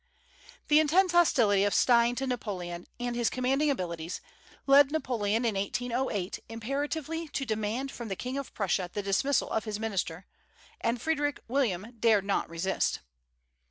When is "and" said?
2.99-3.15, 10.79-10.99